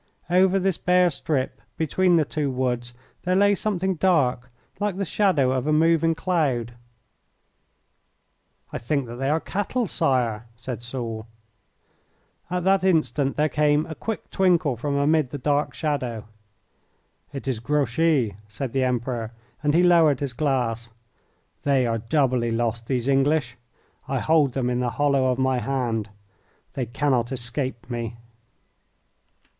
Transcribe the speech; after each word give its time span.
Over 0.31 0.57
this 0.57 0.79
bare 0.79 1.11
strip 1.11 1.61
between 1.77 2.15
the 2.15 2.25
two 2.25 2.49
woods 2.49 2.95
there 3.21 3.35
lay 3.35 3.53
something 3.53 3.93
dark, 3.93 4.49
like 4.79 4.97
the 4.97 5.05
shadow 5.05 5.51
of 5.51 5.67
a 5.67 5.71
moving 5.71 6.15
cloud. 6.15 6.73
"I 8.73 8.79
think 8.79 9.05
that 9.05 9.17
they 9.17 9.29
are 9.29 9.39
cattle, 9.39 9.85
Sire," 9.87 10.47
said 10.55 10.81
Soult. 10.81 11.27
At 12.49 12.63
that 12.63 12.83
instant 12.83 13.35
there 13.35 13.47
came 13.47 13.85
a 13.85 13.93
quick 13.93 14.31
twinkle 14.31 14.75
from 14.75 14.95
amid 14.95 15.29
the 15.29 15.37
dark 15.37 15.75
shadow. 15.75 16.23
"It 17.31 17.47
is 17.47 17.59
Grouchy," 17.59 18.37
said 18.47 18.73
the 18.73 18.83
Emperor, 18.83 19.31
and 19.61 19.75
he 19.75 19.83
lowered 19.83 20.19
his 20.19 20.33
glass. 20.33 20.89
"They 21.61 21.85
are 21.85 21.99
doubly 21.99 22.49
lost, 22.49 22.87
these 22.87 23.07
English. 23.07 23.55
I 24.07 24.17
hold 24.17 24.53
them 24.53 24.67
in 24.67 24.79
the 24.79 24.89
hollow 24.97 25.27
of 25.27 25.37
my 25.37 25.59
hand. 25.59 26.09
They 26.73 26.87
cannot 26.87 27.31
escape 27.31 27.87
me." 27.87 28.17